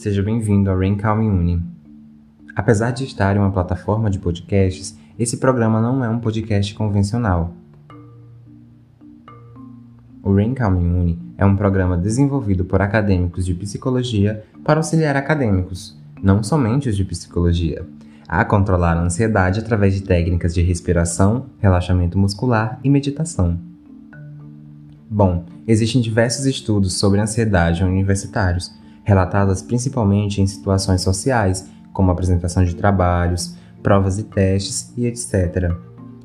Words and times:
Seja 0.00 0.22
bem-vindo 0.22 0.70
ao 0.70 0.78
Rain 0.78 0.96
Calm 0.96 1.20
Uni. 1.20 1.62
Apesar 2.56 2.90
de 2.90 3.04
estar 3.04 3.36
em 3.36 3.38
uma 3.38 3.52
plataforma 3.52 4.08
de 4.08 4.18
podcasts, 4.18 4.98
esse 5.18 5.36
programa 5.36 5.78
não 5.78 6.02
é 6.02 6.08
um 6.08 6.18
podcast 6.18 6.74
convencional. 6.74 7.52
O 10.22 10.34
Rain 10.34 10.54
Calm 10.54 10.78
Uni 10.78 11.18
é 11.36 11.44
um 11.44 11.54
programa 11.54 11.98
desenvolvido 11.98 12.64
por 12.64 12.80
acadêmicos 12.80 13.44
de 13.44 13.52
psicologia 13.52 14.42
para 14.64 14.80
auxiliar 14.80 15.16
acadêmicos, 15.18 16.00
não 16.22 16.42
somente 16.42 16.88
os 16.88 16.96
de 16.96 17.04
psicologia, 17.04 17.86
a 18.26 18.42
controlar 18.42 18.96
a 18.96 19.02
ansiedade 19.02 19.60
através 19.60 19.92
de 19.92 20.02
técnicas 20.02 20.54
de 20.54 20.62
respiração, 20.62 21.44
relaxamento 21.58 22.18
muscular 22.18 22.80
e 22.82 22.88
meditação. 22.88 23.60
Bom, 25.10 25.44
existem 25.68 26.00
diversos 26.00 26.46
estudos 26.46 26.94
sobre 26.94 27.20
ansiedade 27.20 27.84
universitários, 27.84 28.79
relatadas 29.04 29.62
principalmente 29.62 30.40
em 30.40 30.46
situações 30.46 31.00
sociais, 31.02 31.68
como 31.92 32.10
apresentação 32.10 32.64
de 32.64 32.74
trabalhos, 32.74 33.54
provas 33.82 34.18
e 34.18 34.24
testes 34.24 34.92
e 34.96 35.06
etc. 35.06 35.72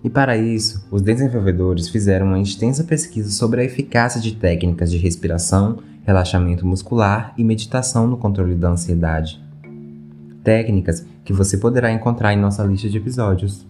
E 0.04 0.10
para 0.10 0.38
isso, 0.38 0.88
os 0.92 1.02
desenvolvedores 1.02 1.90
fizeram 1.90 2.28
uma 2.28 2.40
extensa 2.40 2.84
pesquisa 2.84 3.32
sobre 3.32 3.62
a 3.62 3.64
eficácia 3.64 4.22
de 4.22 4.36
técnicas 4.36 4.92
de 4.92 4.98
respiração, 4.98 5.80
relaxamento 6.04 6.66
muscular 6.66 7.34
e 7.36 7.44
meditação 7.44 8.06
no 8.06 8.16
controle 8.16 8.54
da 8.54 8.70
ansiedade. 8.70 9.44
Técnicas 10.44 11.04
que 11.24 11.34
você 11.34 11.58
poderá 11.58 11.92
encontrar 11.92 12.34
em 12.34 12.40
nossa 12.40 12.64
lista 12.64 12.88
de 12.88 12.98
episódios. 12.98 13.66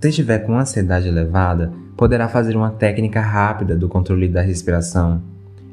Se 0.00 0.08
estiver 0.08 0.40
com 0.40 0.58
ansiedade 0.58 1.06
elevada, 1.06 1.72
poderá 1.96 2.28
fazer 2.28 2.56
uma 2.56 2.70
técnica 2.70 3.20
rápida 3.20 3.76
do 3.76 3.88
controle 3.88 4.28
da 4.28 4.42
respiração. 4.42 5.22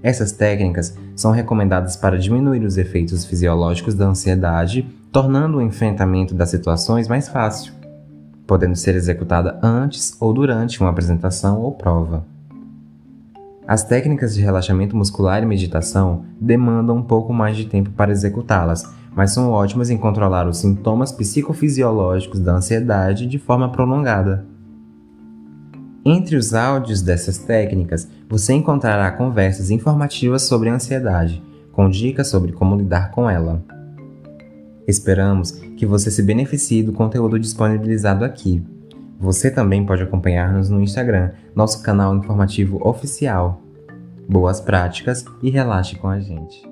Essas 0.03 0.31
técnicas 0.31 0.97
são 1.15 1.31
recomendadas 1.31 1.95
para 1.95 2.17
diminuir 2.17 2.63
os 2.63 2.77
efeitos 2.77 3.23
fisiológicos 3.25 3.93
da 3.93 4.07
ansiedade, 4.07 4.87
tornando 5.11 5.57
o 5.57 5.61
enfrentamento 5.61 6.33
das 6.33 6.49
situações 6.49 7.07
mais 7.07 7.27
fácil, 7.27 7.73
podendo 8.47 8.75
ser 8.75 8.95
executada 8.95 9.59
antes 9.61 10.15
ou 10.19 10.33
durante 10.33 10.81
uma 10.81 10.89
apresentação 10.89 11.61
ou 11.61 11.73
prova. 11.73 12.25
As 13.67 13.83
técnicas 13.83 14.33
de 14.33 14.41
relaxamento 14.41 14.97
muscular 14.97 15.43
e 15.43 15.45
meditação 15.45 16.25
demandam 16.39 16.97
um 16.97 17.03
pouco 17.03 17.31
mais 17.31 17.55
de 17.55 17.65
tempo 17.65 17.91
para 17.91 18.11
executá-las, 18.11 18.83
mas 19.15 19.31
são 19.31 19.51
ótimas 19.51 19.89
em 19.89 19.97
controlar 19.97 20.47
os 20.47 20.57
sintomas 20.57 21.11
psicofisiológicos 21.11 22.39
da 22.39 22.53
ansiedade 22.53 23.27
de 23.27 23.37
forma 23.37 23.71
prolongada. 23.71 24.45
Entre 26.03 26.35
os 26.35 26.53
áudios 26.55 27.01
dessas 27.01 27.37
técnicas, 27.37 28.07
você 28.27 28.53
encontrará 28.53 29.11
conversas 29.11 29.69
informativas 29.69 30.41
sobre 30.41 30.69
a 30.69 30.73
ansiedade, 30.73 31.43
com 31.71 31.87
dicas 31.89 32.27
sobre 32.27 32.51
como 32.51 32.75
lidar 32.75 33.11
com 33.11 33.29
ela. 33.29 33.63
Esperamos 34.87 35.51
que 35.51 35.85
você 35.85 36.09
se 36.09 36.23
beneficie 36.23 36.81
do 36.81 36.91
conteúdo 36.91 37.39
disponibilizado 37.39 38.25
aqui. 38.25 38.65
Você 39.19 39.51
também 39.51 39.85
pode 39.85 40.01
acompanhar-nos 40.01 40.69
no 40.69 40.81
Instagram, 40.81 41.31
nosso 41.55 41.83
canal 41.83 42.15
informativo 42.15 42.79
oficial. 42.83 43.61
Boas 44.27 44.59
práticas 44.59 45.23
e 45.43 45.51
relaxe 45.51 45.95
com 45.95 46.07
a 46.07 46.19
gente. 46.19 46.70